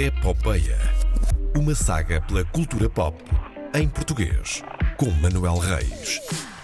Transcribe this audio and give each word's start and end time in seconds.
Epopeia. 0.00 0.78
Uma 1.56 1.74
saga 1.74 2.20
pela 2.20 2.44
cultura 2.44 2.88
pop 2.88 3.20
em 3.74 3.88
português, 3.88 4.62
com 4.96 5.10
Manuel 5.20 5.58
Reis. 5.58 6.20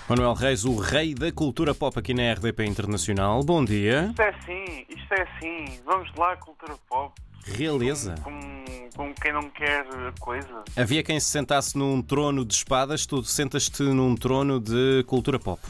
Manuel 0.09 0.35
Reis, 0.35 0.64
o 0.64 0.77
rei 0.77 1.17
da 1.17 1.33
cultura 1.33 1.75
pop 1.75 1.99
aqui 1.99 2.15
na 2.15 2.33
RDP 2.33 2.65
Internacional. 2.65 3.43
Bom 3.43 3.65
dia. 3.65 4.07
Isto 4.11 4.23
é 4.23 4.29
assim, 4.29 4.87
isto 4.89 5.15
é 5.15 5.23
assim. 5.23 5.81
Vamos 5.85 6.15
lá, 6.15 6.37
cultura 6.37 6.77
pop. 6.89 7.12
Realeza. 7.45 8.14
Como, 8.23 8.64
como 8.95 9.12
quem 9.14 9.32
não 9.32 9.51
quer 9.51 9.85
coisa. 10.21 10.62
Havia 10.77 11.03
quem 11.03 11.19
se 11.19 11.27
sentasse 11.27 11.77
num 11.77 12.01
trono 12.01 12.45
de 12.45 12.55
espadas, 12.55 13.05
tu 13.05 13.25
sentas-te 13.25 13.82
num 13.82 14.14
trono 14.14 14.61
de 14.61 15.03
cultura 15.09 15.41
pop. 15.41 15.61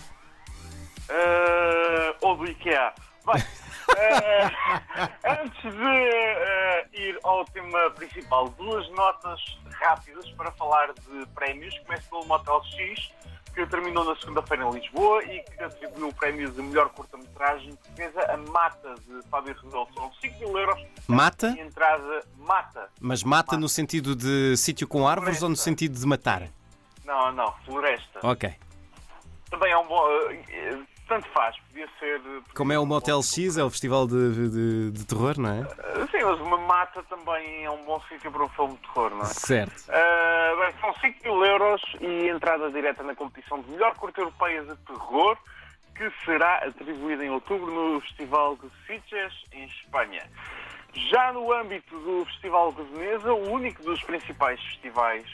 Uh, 1.09 2.15
ou 2.21 2.37
do 2.37 2.45
IKEA. 2.45 2.93
Bem, 3.25 3.43
uh, 3.43 4.03
antes 5.41 5.63
de 5.63 5.69
uh, 5.69 6.64
ir 6.95 7.19
ao 7.23 7.45
tema 7.47 7.91
principal, 7.91 8.49
duas 8.51 8.89
notas 8.91 9.41
rápidas 9.73 10.31
para 10.33 10.51
falar 10.53 10.93
de 10.93 11.27
prémios. 11.35 11.77
Começo 11.81 12.09
pelo 12.09 12.25
Motel 12.27 12.63
X, 12.65 13.11
que 13.55 13.67
terminou 13.67 14.05
na 14.05 14.17
segunda-feira 14.17 14.65
em 14.65 14.71
Lisboa 14.73 15.23
e 15.25 15.43
que 15.43 15.63
atribuiu 15.63 16.09
o 16.09 16.15
prémio 16.15 16.51
de 16.51 16.63
melhor 16.63 16.89
curta-metragem 16.91 17.75
portuguesa 17.77 18.21
a 18.33 18.37
Mata, 18.37 18.95
de 19.07 19.29
Fábio 19.29 19.55
Rebelo. 19.63 19.89
São 19.95 20.13
5 20.21 20.39
mil 20.41 20.59
euros. 20.59 20.81
Mata? 21.07 21.55
E 21.57 21.61
entrada 21.61 22.25
Mata. 22.39 22.89
Mas 23.01 23.23
mata 23.23 23.57
no 23.57 23.69
sentido 23.69 24.17
de 24.17 24.57
sítio 24.57 24.87
com 24.89 25.07
árvores 25.07 25.43
ou 25.43 25.49
no 25.49 25.57
Floresta. 25.57 25.65
sentido 25.71 25.99
de 25.99 26.07
matar? 26.07 26.49
Não, 27.05 27.33
não, 27.33 27.53
Floresta. 27.65 28.21
Ok. 28.23 28.53
Também 29.51 29.71
é 29.73 29.79
um 29.79 29.87
bom. 29.87 30.05
Eh, 31.15 31.21
tanto 31.21 31.29
faz, 31.31 31.57
podia 31.69 31.89
ser. 31.99 32.21
Como 32.55 32.73
é 32.73 32.79
o 32.79 32.87
Motel 32.87 33.23
X, 33.23 33.57
é 33.57 33.65
o 33.65 33.71
festival 33.71 34.07
de, 34.07 34.51
de- 34.51 34.91
de 34.91 35.07
terror, 35.07 35.35
não 35.39 35.51
é? 35.51 35.61
Eh, 35.61 36.07
Sim, 36.11 36.25
mas 36.25 36.41
uma 36.41 36.59
mata 36.59 37.03
também 37.05 37.65
é 37.65 37.71
um 37.71 37.85
bom 37.85 38.01
sítio 38.09 38.31
para 38.33 38.45
um 38.45 38.49
filme 38.49 38.75
de 38.75 38.81
terror, 38.83 39.11
não 39.11 39.23
é? 39.23 39.27
Certo. 39.27 39.85
Ah, 39.91 40.55
bem, 40.61 40.75
são 40.81 40.95
5 41.01 41.23
mil 41.25 41.45
euros 41.45 41.83
e 42.01 42.29
entrada 42.29 42.71
direta 42.71 43.03
na 43.03 43.15
competição 43.15 43.61
de 43.61 43.71
melhor 43.71 43.95
curta 43.97 44.21
europeia 44.21 44.63
de 44.65 44.77
terror, 44.79 45.37
que 45.97 46.11
será 46.25 46.57
atribuída 46.59 47.25
em 47.25 47.31
outubro 47.31 47.71
no 47.73 48.01
Festival 48.01 48.57
de 48.57 48.69
Sitges, 48.87 49.33
em 49.53 49.65
Espanha. 49.67 50.23
Já 51.11 51.33
no 51.33 51.53
âmbito 51.53 51.97
do 52.01 52.25
Festival 52.27 52.73
de 52.73 52.83
Veneza, 52.85 53.33
o 53.33 53.51
único 53.51 53.83
dos 53.83 54.01
principais 54.05 54.61
festivais 54.61 55.27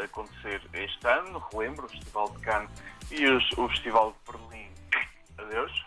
a 0.00 0.04
acontecer 0.04 0.60
este 0.74 1.06
ano, 1.06 1.42
relembro, 1.52 1.86
o 1.86 1.88
Festival 1.88 2.28
de 2.30 2.38
Cannes 2.40 2.70
e 3.10 3.26
os- 3.26 3.52
o 3.58 3.68
Festival 3.68 4.12
de 4.26 4.32
Berlim. 4.32 4.69
Adeus. 5.40 5.84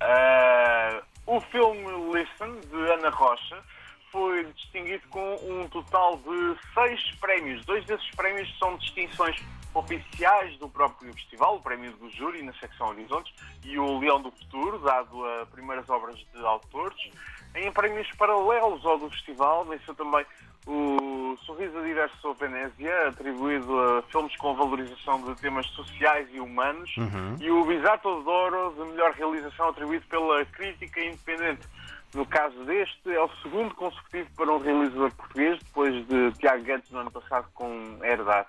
Ah, 0.00 1.02
o 1.26 1.40
filme 1.40 1.86
Listen, 2.12 2.60
de 2.60 2.92
Ana 2.92 3.10
Rocha, 3.10 3.62
foi 4.10 4.44
distinguido 4.52 5.02
com 5.08 5.34
um 5.42 5.68
total 5.68 6.16
de 6.18 6.56
seis 6.72 7.10
prémios. 7.20 7.64
Dois 7.64 7.84
desses 7.84 8.08
prémios 8.14 8.48
são 8.58 8.76
distinções 8.76 9.36
oficiais 9.74 10.56
do 10.58 10.68
próprio 10.68 11.12
festival, 11.14 11.56
o 11.56 11.60
prémio 11.60 11.92
do 11.96 12.08
júri 12.10 12.42
na 12.42 12.52
secção 12.54 12.88
Horizontes 12.90 13.34
e 13.64 13.76
o 13.76 13.98
Leão 13.98 14.22
do 14.22 14.30
Futuro, 14.30 14.78
dado 14.78 15.24
a 15.26 15.46
primeiras 15.46 15.88
obras 15.90 16.16
de 16.16 16.46
autores. 16.46 17.10
Em 17.56 17.72
prémios 17.72 18.08
paralelos 18.16 18.86
ao 18.86 18.98
do 18.98 19.10
festival, 19.10 19.64
venceu 19.64 19.94
também 19.94 20.24
o 20.66 20.93
Sorriso 21.38 21.82
Diverso 21.82 22.34
Venésia, 22.34 23.08
atribuído 23.08 23.78
a 23.78 24.02
filmes 24.02 24.36
com 24.36 24.54
valorização 24.54 25.22
de 25.22 25.40
temas 25.40 25.66
sociais 25.68 26.28
e 26.32 26.40
humanos, 26.40 26.94
e 27.40 27.50
o 27.50 27.64
Bisato 27.64 28.22
d'Oro 28.22 28.74
de 28.76 28.90
melhor 28.90 29.12
realização 29.12 29.68
atribuído 29.68 30.06
pela 30.06 30.44
crítica 30.46 31.00
independente. 31.00 31.66
No 32.14 32.24
caso 32.24 32.56
deste, 32.64 33.10
é 33.10 33.20
o 33.20 33.28
segundo 33.42 33.74
consecutivo 33.74 34.30
para 34.36 34.52
um 34.52 34.58
realizador 34.58 35.12
português, 35.14 35.58
depois 35.58 36.06
de 36.06 36.32
Tiago 36.38 36.62
Guedes 36.62 36.90
no 36.90 37.00
ano 37.00 37.10
passado 37.10 37.48
com 37.54 37.98
Herdade. 38.02 38.48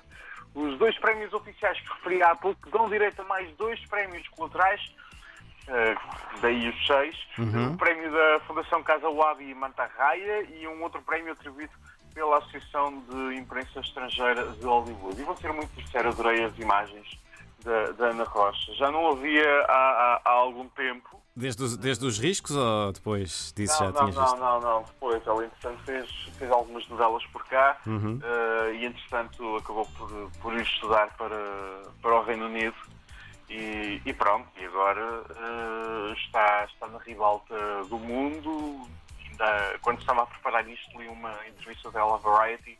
Os 0.53 0.77
dois 0.77 0.97
prémios 0.99 1.33
oficiais 1.33 1.79
que 1.81 1.87
referi 1.93 2.21
há 2.21 2.35
pouco 2.35 2.69
dão 2.69 2.87
direito 2.87 3.21
a 3.21 3.25
mais 3.25 3.49
dois 3.57 3.83
prémios 3.87 4.27
colaterais, 4.29 4.81
eh, 5.67 5.95
daí 6.41 6.69
os 6.69 6.87
seis, 6.87 7.17
o 7.73 7.77
prémio 7.77 8.11
da 8.11 8.39
Fundação 8.41 8.83
Casa 8.83 9.09
Wabi 9.09 9.49
e 9.49 9.55
Manta 9.55 9.89
Raia 9.97 10.43
e 10.43 10.67
um 10.67 10.83
outro 10.83 11.01
prémio 11.01 11.33
atribuído 11.33 11.73
pela 12.15 12.37
Associação 12.37 13.01
de 13.01 13.35
Imprensa 13.35 13.81
Estrangeira 13.81 14.47
de 14.53 14.65
Hollywood. 14.65 15.21
E 15.21 15.23
vou 15.25 15.35
ser 15.37 15.51
muito 15.51 15.69
sincero, 15.79 16.09
adorei 16.09 16.45
as 16.45 16.57
imagens 16.57 17.19
da, 17.63 17.91
da 17.91 18.05
Ana 18.07 18.23
Rocha. 18.23 18.73
Já 18.75 18.89
não 18.89 19.11
havia 19.11 19.45
há, 19.67 19.73
há- 19.73 20.21
há 20.23 20.29
algum 20.31 20.67
tempo. 20.69 21.21
Desde 21.35 21.61
os, 21.61 21.75
desde 21.75 22.05
os 22.05 22.17
riscos 22.17 22.55
ou 22.55 22.93
depois 22.93 23.51
disso 23.53 23.73
Não, 23.83 23.87
já 23.87 23.91
não, 23.91 23.99
tinhas 24.11 24.15
não, 24.15 24.23
visto? 24.23 24.37
não, 24.39 24.61
não, 24.61 24.81
depois. 24.83 25.27
Ela, 25.27 25.45
entretanto, 25.45 25.83
fez, 25.83 26.09
fez 26.39 26.49
algumas 26.49 26.87
novelas 26.87 27.25
por 27.27 27.45
cá 27.47 27.77
Uhum. 27.85 28.21
eh, 28.23 28.75
e, 28.75 28.85
entretanto, 28.85 29.57
acabou 29.57 29.85
por, 29.97 30.31
por 30.41 30.53
ir 30.53 30.61
estudar 30.61 31.13
para, 31.17 31.35
para 32.01 32.15
o 32.15 32.23
Reino 32.23 32.45
Unido. 32.45 32.75
E, 33.49 34.01
e 34.05 34.13
pronto, 34.13 34.47
e 34.57 34.65
agora 34.65 35.23
eh, 35.29 36.13
está, 36.13 36.63
está 36.65 36.87
na 36.87 36.97
ribalta 36.99 37.83
do 37.89 37.99
mundo. 37.99 38.87
Ainda, 39.39 39.79
quando 39.81 39.99
estava 39.99 40.23
a 40.23 40.25
preparar 40.25 40.67
isto, 40.69 40.97
li 40.99 41.07
uma 41.09 41.35
entrevista 41.47 41.91
dela 41.91 42.15
à 42.15 42.17
Variety. 42.19 42.77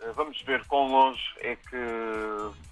Eh, 0.00 0.12
vamos 0.14 0.40
ver 0.42 0.64
quão 0.66 0.88
longe 0.90 1.20
é 1.40 1.56
que 1.56 1.76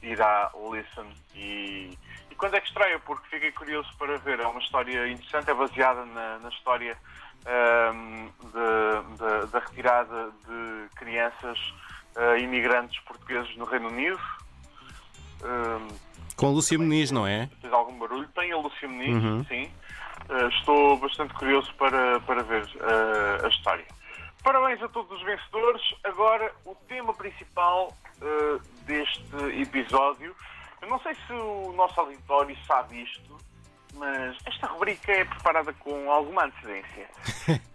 irá 0.03 0.51
Listen 0.73 1.13
e, 1.35 1.99
e 2.31 2.35
quando 2.37 2.55
é 2.55 2.61
que 2.61 2.69
estreia, 2.69 2.99
porque 3.01 3.29
fiquei 3.29 3.51
curioso 3.53 3.89
para 3.99 4.19
ver. 4.19 4.39
É 4.39 4.47
uma 4.47 4.61
história 4.61 5.09
interessante, 5.09 5.51
é 5.51 5.55
baseada 5.55 6.05
na, 6.07 6.39
na 6.39 6.49
história 6.49 6.97
ahm, 7.45 8.29
de- 8.41 9.17
de- 9.17 9.47
da 9.51 9.59
retirada 9.59 10.31
de 10.47 10.89
crianças 10.95 11.59
ah, 12.15 12.39
imigrantes 12.39 13.01
portugueses 13.01 13.55
no 13.57 13.65
Reino 13.65 13.89
Unido. 13.89 14.21
Ahm, 15.43 15.89
Com 16.37 16.53
Lúcia 16.53 16.79
Muniz, 16.79 17.11
não 17.11 17.27
é? 17.27 17.51
fez 17.61 17.73
algum 17.73 17.99
barulho. 17.99 18.29
Tem 18.29 18.53
a 18.53 18.57
Lúcia 18.59 18.87
Muniz, 18.89 19.25
Uhum. 19.25 19.45
sim. 19.47 19.73
Uh, 20.29 20.49
estou 20.49 20.97
bastante 20.99 21.33
curioso 21.35 21.73
para, 21.75 22.21
para 22.21 22.43
ver 22.43 22.65
uh, 22.65 23.47
a 23.47 23.49
história. 23.49 23.87
Parabéns 24.43 24.83
a 24.83 24.89
todos 24.89 25.11
os 25.11 25.25
vencedores. 25.25 25.83
Agora, 26.05 26.53
o 26.65 26.75
tema 26.75 27.15
principal 27.15 27.95
uh, 28.21 28.59
deste 28.85 29.25
episódio. 29.61 30.35
Eu 30.81 30.89
não 30.89 31.01
sei 31.01 31.15
se 31.15 31.33
o 31.33 31.73
nosso 31.73 31.99
auditório 32.01 32.57
sabe 32.67 33.03
isto, 33.03 33.37
mas 33.95 34.37
esta 34.47 34.67
rubrica 34.69 35.13
é 35.13 35.25
preparada 35.25 35.73
com 35.75 36.11
alguma 36.11 36.45
antecedência. 36.45 37.09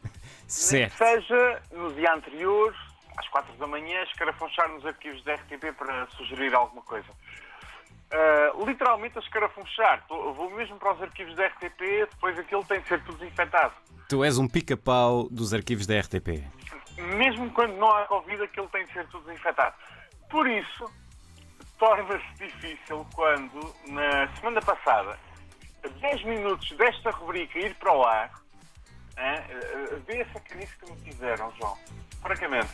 Certo. 0.47 0.97
seja 0.97 1.63
no 1.71 1.91
dia 1.93 2.13
anterior, 2.13 2.75
às 3.17 3.27
quatro 3.29 3.51
da 3.53 3.65
manhã, 3.65 4.03
escarafunchar 4.03 4.69
nos 4.69 4.85
arquivos 4.85 5.23
da 5.23 5.33
RTP 5.33 5.73
para 5.75 6.05
sugerir 6.11 6.53
alguma 6.53 6.83
coisa. 6.83 7.07
Uh, 8.13 8.65
literalmente 8.65 9.17
a 9.17 9.21
escarafunchar. 9.21 10.05
Vou 10.07 10.49
mesmo 10.51 10.77
para 10.77 10.93
os 10.93 11.01
arquivos 11.01 11.35
da 11.35 11.47
RTP, 11.47 12.07
depois 12.11 12.37
aquilo 12.37 12.63
tem 12.63 12.79
de 12.79 12.87
ser 12.87 13.03
tudo 13.05 13.17
desinfetado. 13.17 13.73
Tu 14.07 14.23
és 14.23 14.37
um 14.37 14.47
pica-pau 14.47 15.27
dos 15.31 15.51
arquivos 15.51 15.87
da 15.87 15.99
RTP. 15.99 16.43
Mesmo 17.17 17.49
quando 17.51 17.75
não 17.75 17.89
há 17.89 18.05
Covid, 18.05 18.43
aquilo 18.43 18.67
tem 18.69 18.85
de 18.85 18.93
ser 18.93 19.07
tudo 19.07 19.25
desinfetado. 19.25 19.75
Por 20.29 20.47
isso, 20.47 20.85
torna-se 21.79 22.33
difícil 22.37 23.03
quando, 23.15 23.75
na 23.87 24.27
semana 24.35 24.61
passada, 24.61 25.17
a 25.83 25.87
10 25.87 26.23
minutos 26.25 26.69
desta 26.77 27.09
rubrica 27.09 27.57
ir 27.57 27.73
para 27.75 27.93
o 27.93 28.03
ar, 28.03 28.31
hã, 29.17 29.21
eh, 29.21 29.99
vê 30.05 30.19
essa 30.19 30.39
canice 30.39 30.77
que 30.77 30.91
me 30.91 30.97
fizeram, 30.99 31.51
João. 31.59 31.75
Francamente. 32.21 32.71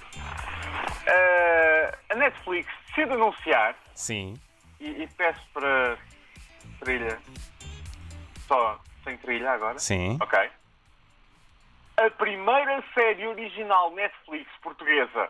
A 2.11 2.15
Netflix 2.15 2.69
decide 2.87 3.13
anunciar 3.13 3.75
Sim. 3.95 4.35
E, 4.79 5.03
e 5.03 5.07
peço 5.07 5.41
para 5.53 5.97
trilha 6.79 7.19
só 8.47 8.79
sem 9.03 9.17
trilha 9.17 9.51
agora. 9.51 9.79
Sim. 9.79 10.17
Ok. 10.21 10.49
A 11.97 12.09
primeira 12.11 12.83
série 12.93 13.27
original 13.27 13.93
Netflix 13.93 14.49
portuguesa. 14.61 15.29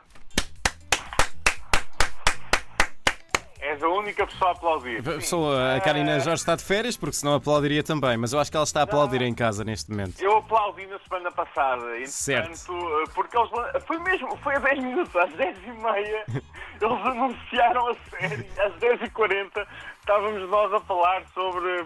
És 3.79 3.83
a 3.83 3.87
única 3.87 4.27
pessoa 4.27 4.51
a 4.51 4.53
aplaudir. 4.53 5.01
Sim. 5.01 5.21
Sou 5.21 5.55
a 5.57 5.79
Karina 5.79 6.17
Eh, 6.17 6.19
Jorge 6.19 6.41
está 6.41 6.53
de 6.53 6.63
férias, 6.65 6.97
porque 6.97 7.15
senão 7.15 7.35
aplaudiria 7.35 7.81
também, 7.81 8.17
mas 8.17 8.33
eu 8.33 8.39
acho 8.39 8.51
que 8.51 8.57
ela 8.57 8.65
está 8.65 8.81
a 8.81 8.83
aplaudir 8.83 9.21
em 9.21 9.33
casa 9.33 9.63
neste 9.63 9.89
momento. 9.89 10.21
Eu 10.21 10.35
aplaudi 10.37 10.85
na 10.87 10.99
semana 10.99 11.31
passada. 11.31 11.85
Certo. 12.05 12.49
Entretanto, 12.51 12.73
eh, 12.73 13.11
porque 13.15 13.37
eles. 13.37 13.49
Foi 13.87 13.97
mesmo, 13.99 14.35
foi 14.37 14.55
a 14.55 14.59
10 14.59 14.83
minutos, 14.83 15.15
às 15.15 15.31
10 15.31 15.57
e 15.63 15.71
meia, 15.71 16.25
eles 16.81 17.05
anunciaram 17.05 17.87
a 17.87 17.93
série. 18.09 18.49
Às 18.59 18.73
10 18.81 19.01
e 19.03 19.09
40 19.11 19.67
estávamos 20.01 20.49
nós 20.49 20.73
a 20.73 20.79
falar 20.81 21.23
sobre, 21.33 21.85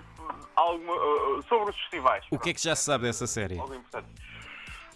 alguma, 0.55 0.93
eh, 0.95 1.41
sobre 1.47 1.69
os 1.69 1.79
festivais. 1.81 2.25
O 2.31 2.39
que 2.39 2.49
é 2.49 2.53
que 2.55 2.61
já 2.63 2.75
se 2.75 2.85
sabe 2.85 3.03
dessa 3.03 3.27
série? 3.27 3.59
Algo 3.59 3.75
importante. 3.75 4.07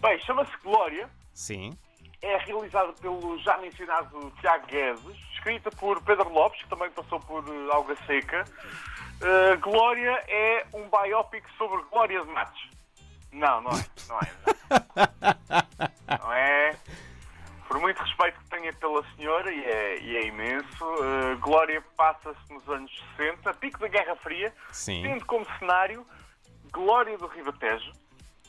Bem, 0.00 0.18
chama-se 0.22 0.50
Glória. 0.64 1.08
Sim. 1.32 1.78
É 2.20 2.38
realizada 2.38 2.92
pelo 2.94 3.38
já 3.38 3.56
mencionado 3.58 4.32
Tiago 4.40 4.66
Guedes, 4.66 5.16
escrita 5.38 5.70
por 5.70 6.02
Pedro 6.02 6.28
Lopes, 6.28 6.62
que 6.62 6.68
também 6.68 6.90
passou 6.90 7.20
por 7.20 7.44
eh, 7.48 7.72
Alga 7.72 7.96
Seca. 8.06 8.44
Eh, 9.20 9.56
Glória 9.56 10.22
é 10.28 10.66
um 10.74 10.88
biopic 10.88 11.44
sobre 11.56 11.82
Glória 11.90 12.20
de 12.20 12.30
Matos. 12.30 12.68
Não, 13.32 13.60
não 13.60 13.70
é. 13.70 13.84
Não 14.08 14.18
é. 14.18 14.32
Não, 16.08 16.18
não 16.18 16.32
é. 16.32 16.76
Por 17.66 17.78
muito 17.80 18.02
ganha 18.50 18.72
pela 18.72 19.04
senhora 19.14 19.52
e 19.52 19.62
é, 19.62 20.00
e 20.00 20.16
é 20.16 20.26
imenso. 20.26 20.84
Uh, 20.84 21.38
Glória 21.38 21.82
passa-se 21.96 22.52
nos 22.52 22.66
anos 22.68 22.90
60, 23.16 23.52
pico 23.54 23.78
da 23.78 23.88
Guerra 23.88 24.16
Fria, 24.16 24.52
Sim. 24.72 25.02
tendo 25.02 25.24
como 25.26 25.46
cenário 25.58 26.06
Glória 26.72 27.18
do 27.18 27.26
Ribatejo, 27.26 27.92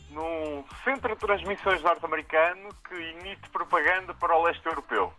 num 0.10 0.64
centro 0.86 1.14
de 1.14 1.20
transmissões 1.20 1.82
norte-americano 1.82 2.70
que 2.88 2.96
emite 2.96 3.50
propaganda 3.50 4.14
para 4.14 4.38
o 4.38 4.44
leste 4.44 4.66
europeu. 4.66 5.14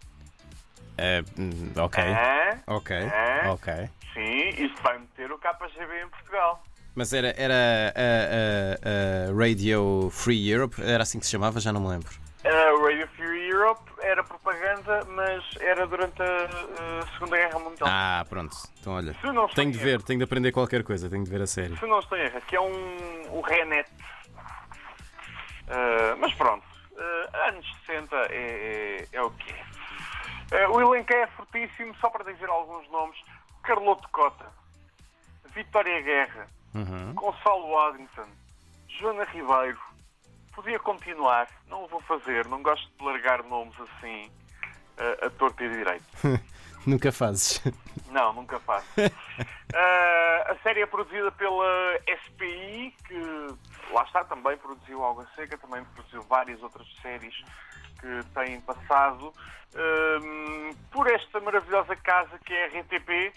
Eh, 1.02 1.22
hum, 1.38 1.72
ok. 1.76 2.02
Hã? 2.04 2.58
Ok. 2.66 2.94
É? 2.96 3.48
Ok. 3.48 3.72
Sim, 4.12 4.48
isto 4.64 4.82
vai 4.82 4.98
meter 4.98 5.32
o 5.32 5.38
KGB 5.38 6.02
em 6.04 6.08
Portugal. 6.08 6.62
Mas 6.94 7.12
era, 7.12 7.32
era 7.38 7.54
a, 7.54 9.28
a- 9.30 9.30
a 9.30 9.38
Radio 9.38 10.10
Free 10.12 10.50
Europe? 10.50 10.76
Era 10.82 11.02
assim 11.04 11.18
que 11.18 11.24
se 11.24 11.30
chamava? 11.32 11.58
Já 11.60 11.72
não 11.72 11.80
me 11.80 11.88
lembro. 11.88 12.10
A 12.44 12.84
Radio 12.86 13.06
Free 13.16 13.48
Europe 13.48 13.82
era 14.02 14.24
propaganda, 14.24 15.04
mas 15.08 15.44
era 15.60 15.86
durante 15.86 16.20
a, 16.22 16.44
a 17.02 17.06
Segunda 17.14 17.36
Guerra 17.36 17.58
Mundial. 17.60 17.88
Ah, 17.90 18.26
pronto. 18.28 18.56
Então 18.80 18.94
olha. 18.94 19.14
Tenho 19.54 19.70
de 19.72 19.78
ver, 19.78 20.02
tenho 20.02 20.18
de 20.18 20.24
aprender 20.24 20.50
qualquer 20.52 20.82
coisa, 20.82 21.08
tenho 21.08 21.22
de 21.24 21.30
ver 21.30 21.40
a 21.42 21.46
série. 21.46 21.76
Se 21.76 21.86
não 21.86 22.00
estou 22.00 22.18
em 22.18 22.22
erro, 22.22 22.40
que 22.42 22.56
é 22.56 22.60
um, 22.60 23.26
o 23.30 23.40
Renet. 23.40 23.88
Uh, 25.68 26.16
mas 26.18 26.34
pronto, 26.34 26.64
uh, 26.92 27.48
anos 27.48 27.64
60 27.86 28.16
é, 28.16 28.26
é, 28.32 29.06
é 29.12 29.22
o 29.22 29.30
que 29.30 29.52
é. 29.52 29.64
Uh, 30.52 30.72
o 30.72 30.80
elenco 30.80 31.12
é 31.12 31.26
fortíssimo, 31.28 31.94
só 31.96 32.10
para 32.10 32.32
dizer 32.32 32.48
alguns 32.48 32.88
nomes: 32.90 33.18
Carloto 33.62 34.08
Cota, 34.10 34.46
Vitória 35.54 36.00
Guerra, 36.02 36.48
Uhum. 36.74 37.14
Gonçalo 37.14 37.68
Waddington, 37.72 38.28
Joana 38.88 39.24
Ribeiro. 39.24 39.78
Podia 40.54 40.78
continuar, 40.78 41.48
não 41.68 41.84
o 41.84 41.88
vou 41.88 42.00
fazer, 42.02 42.46
não 42.46 42.62
gosto 42.62 42.88
de 42.98 43.04
largar 43.04 43.42
nomes 43.44 43.74
assim 43.80 44.30
uh, 44.98 45.26
a 45.26 45.30
torto 45.30 45.62
e 45.62 45.68
direito. 45.68 46.04
Nunca 46.86 47.12
fazes. 47.12 47.62
Não, 48.08 48.32
nunca 48.32 48.58
faço. 48.60 48.86
Ah, 49.74 50.44
a 50.52 50.56
série 50.62 50.80
é 50.80 50.86
produzida 50.86 51.30
pela 51.32 51.66
SPI, 52.24 52.94
que 53.06 53.18
lá 53.92 54.02
está, 54.04 54.24
também 54.24 54.56
produziu 54.56 55.04
Alga 55.04 55.28
Seca, 55.36 55.58
também 55.58 55.84
produziu 55.84 56.22
várias 56.22 56.62
outras 56.62 56.86
séries 57.02 57.34
que 58.00 58.24
têm 58.34 58.60
passado 58.60 59.32
ahm, 59.74 60.74
por 60.90 61.06
esta 61.06 61.40
maravilhosa 61.40 61.94
casa 61.96 62.38
que 62.44 62.52
é 62.52 62.64
a 62.64 62.80
RTP. 62.80 63.32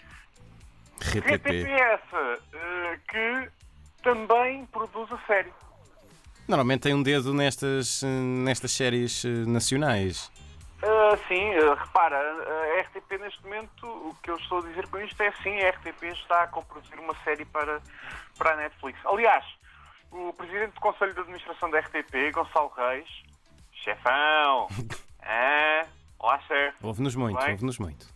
RTP 1.00 1.32
RTP. 1.34 1.66
é 1.66 1.94
essa 1.94 2.38
ah, 2.54 2.98
que 3.08 3.50
também 4.02 4.66
produz 4.66 5.10
a 5.12 5.18
série. 5.26 5.52
Normalmente 6.46 6.82
tem 6.82 6.94
um 6.94 7.02
dedo 7.02 7.32
nestas, 7.32 8.02
nestas 8.02 8.72
séries 8.72 9.24
eh, 9.24 9.28
nacionais. 9.46 10.30
Ah, 10.82 11.16
sim, 11.26 11.54
ah, 11.54 11.74
repara, 11.74 12.18
a 12.18 12.80
RTP 12.82 13.18
neste 13.18 13.42
momento, 13.42 13.86
o 13.86 14.14
que 14.22 14.30
eu 14.30 14.36
estou 14.36 14.58
a 14.58 14.62
dizer 14.62 14.86
com 14.88 14.98
isto 14.98 15.18
é 15.22 15.32
sim, 15.42 15.58
a 15.62 15.70
RTP 15.70 16.02
está 16.12 16.42
a 16.42 16.46
comproduzir 16.46 17.00
uma 17.00 17.14
série 17.24 17.46
para, 17.46 17.80
para 18.36 18.52
a 18.52 18.56
Netflix. 18.56 18.98
Aliás, 19.06 19.44
o 20.10 20.34
presidente 20.34 20.74
do 20.74 20.80
Conselho 20.80 21.14
de 21.14 21.20
Administração 21.20 21.70
da 21.70 21.78
RTP, 21.78 22.30
Gonçalo 22.32 22.70
Reis, 22.76 23.08
chefão, 23.84 24.68
ah, 25.22 25.86
lá 26.22 26.38
chefe, 26.40 26.76
Ouve-nos 26.82 27.14
muito, 27.14 27.38
ouve-nos 27.38 27.78
muito. 27.78 28.06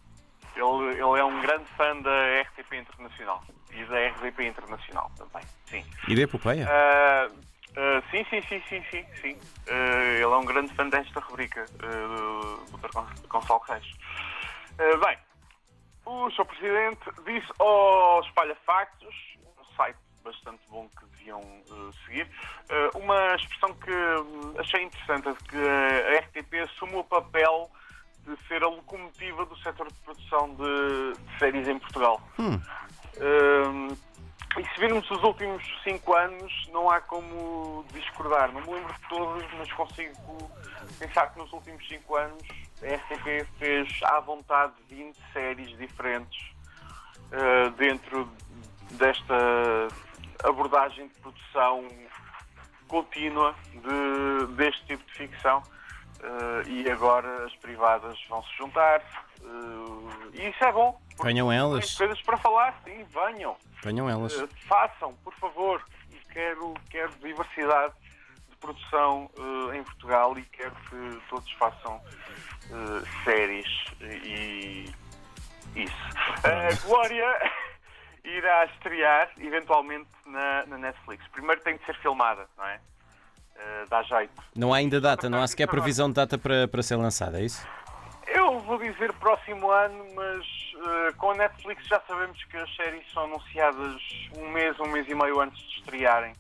ele, 0.56 0.93
ele 0.93 1.20
é 1.20 1.25
um 1.25 1.41
grande 1.41 1.67
fã 1.76 1.94
da 2.00 2.41
RTP 2.43 2.73
Internacional 2.79 3.44
e 3.73 3.85
da 3.85 4.06
RTP 4.09 4.41
Internacional 4.47 5.11
também, 5.17 5.47
sim. 5.67 5.85
E 6.09 6.15
da 6.17 6.23
epopeia? 6.23 6.67
Ah, 6.69 7.29
ah, 7.76 8.03
sim, 8.11 8.25
sim, 8.31 8.41
sim, 8.49 8.62
sim, 8.69 8.82
sim, 8.91 9.05
sim. 9.20 9.38
Ah, 9.69 10.15
ele 10.15 10.23
é 10.23 10.26
um 10.37 10.44
grande 10.44 10.73
fã 10.75 10.88
desta 10.88 11.20
rubrica 11.20 11.65
ah, 11.82 12.67
do 12.70 12.79
Dr. 12.79 12.91
Gon- 12.94 13.29
Gonçalo 13.29 13.61
Reis. 13.69 13.87
Bem, 14.79 15.19
o 16.06 16.31
Sr. 16.31 16.44
Presidente 16.47 17.00
disse 17.26 17.53
ao 17.59 18.20
Espalha 18.23 18.56
Factos, 18.65 19.15
um 19.59 19.65
site 19.76 19.99
bastante 20.25 20.62
bom 20.69 20.88
que 20.88 21.05
deviam 21.17 21.41
seguir, 22.05 22.29
uma 22.94 23.35
expressão 23.35 23.73
que 23.75 23.91
achei 24.69 24.85
interessante, 24.85 25.44
que 25.44 25.56
a 25.56 26.19
RTP 26.20 26.55
assume 26.65 26.97
o 26.97 27.05
papel 27.05 27.70
de 28.26 28.37
ser 28.47 28.62
a 28.62 28.69
locomotiva 28.69 29.47
do 29.47 29.56
setor 29.59 29.88
de 29.88 29.99
produção 30.00 30.55
de, 30.55 31.12
de 31.15 31.38
séries 31.38 31.67
em 31.67 31.79
Portugal. 31.79 32.20
Hum. 32.38 32.61
Hum, 33.20 33.97
e 34.59 34.65
se 34.75 34.81
virmos 34.81 35.11
os 35.11 35.23
últimos 35.23 35.62
cinco 35.82 36.15
anos, 36.15 36.69
não 36.73 36.91
há 36.91 37.00
como 37.00 37.85
discordar. 37.93 38.53
Não 38.53 38.61
me 38.61 38.75
lembro 38.75 38.93
de 38.93 39.09
todos, 39.09 39.44
mas 39.56 39.73
consigo 39.73 40.50
pensar 40.99 41.32
que 41.32 41.38
nos 41.38 41.53
últimos 41.53 41.87
cinco 41.88 42.17
anos 42.17 42.43
a 42.82 42.94
RTP 42.94 43.47
fez 43.59 44.00
à 44.03 44.20
vontade 44.20 44.73
20 44.88 45.17
séries 45.32 45.76
diferentes 45.79 46.41
uh, 47.32 47.70
dentro 47.73 48.29
desta 48.93 49.35
abordagem 50.44 51.09
de 51.09 51.15
produção 51.15 51.87
contínua 52.88 53.55
de- 53.73 54.46
deste 54.55 54.85
tipo 54.87 55.05
de 55.05 55.12
ficção. 55.12 55.62
Uh, 56.20 56.69
e 56.69 56.90
agora 56.90 57.44
as 57.44 57.55
privadas 57.56 58.19
vão 58.29 58.43
se 58.43 58.56
juntar. 58.56 59.00
uh, 59.40 60.11
e 60.35 60.49
isso 60.49 60.64
é 60.64 60.73
bom. 60.73 61.00
Venham 61.23 61.49
tem 61.49 61.56
elas, 61.58 61.94
coisas 61.96 62.20
para 62.23 62.37
falar, 62.38 62.75
sim, 62.85 63.05
venham. 63.05 63.56
venham 63.85 64.11
elas. 64.11 64.35
Uh, 64.35 64.49
façam, 64.67 65.14
por 65.23 65.32
favor. 65.35 65.81
E 66.11 66.17
quero, 66.32 66.75
quero 66.90 67.12
diversidade 67.23 67.94
de 68.49 68.56
produção 68.56 69.31
em 69.73 69.82
Portugal 69.84 70.37
e 70.37 70.43
quero 70.43 70.75
que 70.91 71.20
todos 71.29 71.50
façam 71.52 72.00
séries 73.25 73.69
e 74.02 74.91
isso. 75.76 76.84
Glória 76.84 77.25
irá 78.36 78.64
estrear 78.66 79.30
eventualmente 79.38 80.08
na, 80.26 80.66
na 80.66 80.78
Netflix. 80.78 81.26
Primeiro 81.28 81.60
tem 81.62 81.76
de 81.76 81.84
ser 81.84 81.94
filmada, 81.96 82.46
não 82.56 82.64
é? 82.66 82.80
Uh, 83.56 83.88
dá 83.88 84.02
jeito. 84.02 84.32
Não 84.54 84.72
há 84.72 84.76
ainda 84.78 85.00
data, 85.00 85.28
não 85.28 85.42
há 85.42 85.46
sequer 85.48 85.66
previsão 85.66 86.08
de 86.08 86.14
data 86.14 86.38
para, 86.38 86.69
para 86.69 86.82
ser 86.82 86.96
lançada, 86.96 87.40
é 87.40 87.44
isso? 87.44 87.66
Eu 88.26 88.60
vou 88.60 88.78
dizer 88.78 89.12
próximo 89.14 89.70
ano, 89.70 90.04
mas 90.14 90.44
eh, 90.76 91.12
com 91.16 91.30
a 91.30 91.34
Netflix 91.34 91.86
já 91.86 91.98
sabemos 92.06 92.42
que 92.44 92.56
as 92.58 92.76
séries 92.76 93.10
são 93.12 93.25
anunciadas 93.25 94.00
um 94.36 94.48
mês, 94.50 94.78
um 94.78 94.86
mês 94.86 95.08
e 95.08 95.14
meio 95.14 95.40
antes 95.40 95.58
de 95.58 95.78
estrearem 95.81 96.34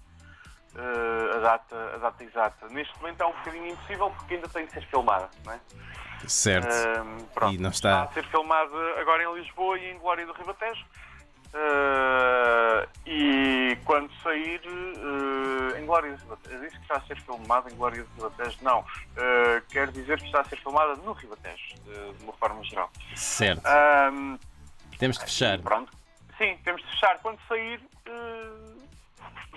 eh, 0.76 1.36
a, 1.36 1.38
data, 1.38 1.94
a 1.94 1.98
data 1.98 2.22
exata. 2.22 2.68
Neste 2.68 2.94
momento 2.98 3.22
é 3.22 3.26
um 3.26 3.32
bocadinho 3.32 3.66
impossível 3.68 4.10
porque 4.10 4.34
ainda 4.34 4.48
tem 4.48 4.66
de 4.66 4.72
ser 4.72 4.86
filmada, 4.86 5.30
não 5.44 5.52
é? 5.54 5.60
Certo. 6.28 6.68
Ahm, 6.70 7.24
pronto. 7.34 7.54
E 7.54 7.58
não 7.58 7.70
está- 7.70 8.02
a 8.02 8.08
ser 8.08 8.24
filmada 8.26 9.00
agora 9.00 9.22
em 9.24 9.34
Lisboa 9.34 9.78
e 9.78 9.90
em 9.90 9.98
Glória 9.98 10.26
do 10.26 10.32
Ribatejo. 10.34 10.84
Ah, 11.54 12.86
e 13.06 13.76
quando 13.84 14.10
sair 14.22 14.60
ah, 14.66 15.78
em 15.78 15.86
Glória 15.86 16.12
do 16.12 16.22
Ribatejo, 16.22 16.60
disse 16.60 16.76
que 16.76 16.82
está 16.82 16.96
a 16.96 17.00
ser 17.02 17.20
filmada 17.22 17.70
em 17.70 17.74
Glória 17.76 18.02
do 18.02 18.14
Ribatejo? 18.14 18.58
Não. 18.62 18.84
Ah, 19.16 19.62
quer 19.70 19.90
dizer 19.90 20.18
que 20.18 20.26
está 20.26 20.40
a 20.40 20.44
ser 20.44 20.58
filmada 20.58 20.96
no 20.96 21.12
Ribatejo, 21.12 21.74
de, 21.84 22.24
uma 22.24 22.32
forma 22.34 22.62
geral. 22.64 22.90
Certo. 23.14 23.62
Temos 24.98 25.18
de 25.18 25.24
fechar. 25.24 25.58
pronto. 25.60 25.92
Sim, 26.36 26.56
temos 26.64 26.82
de 26.82 26.88
fechar. 26.88 27.18
Quando 27.18 27.38
sair, 27.48 27.80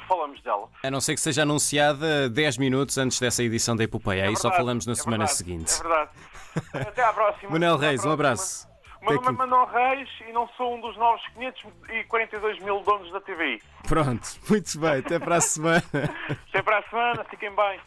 falamos 0.08 0.42
dela. 0.42 0.68
A 0.84 0.92
não 0.92 1.00
ser 1.00 1.16
que 1.16 1.22
seja 1.22 1.44
anunciada 1.44 2.30
10 2.30 2.58
minutos 2.58 2.98
antes 2.98 3.20
dessa 3.20 3.44
edição 3.44 3.76
da 3.76 3.84
epopeia. 3.84 4.28
Aí 4.28 4.36
só 4.36 4.50
verdade, 4.50 4.58
falamos 4.58 4.86
na 4.86 4.92
é 4.92 4.96
semana 4.96 5.18
verdade, 5.26 5.38
seguinte. 5.38 5.74
É 5.74 5.84
verdade. 5.84 6.12
Até 6.90 7.04
à 7.04 7.14
próxima. 7.14 7.52
Manuel 7.52 7.76
à 7.76 7.78
Reis, 7.78 8.02
um 8.02 8.04
próxima. 8.04 8.14
abraço. 8.14 8.71
Meu 9.02 9.16
nome 9.16 9.30
é. 9.30 9.32
Manuel 9.32 9.66
Reis 9.66 10.10
e 10.28 10.32
não 10.32 10.48
sou 10.50 10.76
um 10.76 10.82
dos 10.82 10.96
novos 10.98 11.22
542 11.34 12.60
mil 12.60 12.82
donos 12.82 13.12
da 13.12 13.20
TVI. 13.22 13.62
Pronto, 13.88 14.28
muito 14.50 14.80
bem. 14.80 15.00
Até 15.00 15.20
para 15.20 15.38
a 15.38 15.42
semana. 15.42 15.84
Até 16.50 16.62
para 16.62 16.78
a 16.80 16.84
semana, 16.84 17.24
fiquem 17.26 17.54
bem. 17.56 17.80